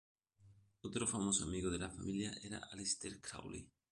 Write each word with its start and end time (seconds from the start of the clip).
Otro 0.81 1.05
famoso 1.05 1.43
amigo 1.43 1.69
de 1.69 1.77
la 1.77 1.91
familia 1.91 2.33
era 2.41 2.59
Aleister 2.71 3.21
Crowley. 3.21 3.69